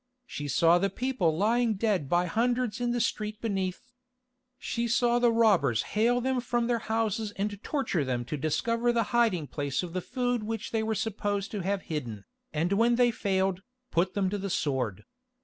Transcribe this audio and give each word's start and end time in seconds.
She 0.25 0.47
saw 0.47 0.79
the 0.79 0.89
people 0.89 1.37
lying 1.37 1.75
dead 1.75 2.09
by 2.09 2.25
hundreds 2.25 2.81
in 2.81 2.89
the 2.91 2.99
streets 2.99 3.37
beneath. 3.39 3.81
She 4.57 4.87
saw 4.87 5.19
the 5.19 5.31
robbers 5.31 5.83
hale 5.93 6.19
them 6.19 6.41
from 6.41 6.65
their 6.65 6.79
houses 6.79 7.31
and 7.35 7.61
torture 7.63 8.03
them 8.03 8.25
to 8.25 8.35
discover 8.35 8.91
the 8.91 9.03
hiding 9.13 9.45
place 9.45 9.83
of 9.83 9.93
the 9.93 10.01
food 10.01 10.41
which 10.41 10.71
they 10.71 10.81
were 10.81 10.95
supposed 10.95 11.51
to 11.51 11.59
have 11.59 11.83
hidden, 11.83 12.25
and 12.51 12.73
when 12.73 12.95
they 12.95 13.11
failed, 13.11 13.61
put 13.91 14.15
them 14.15 14.27
to 14.31 14.39
the 14.39 14.49
sword. 14.49 15.03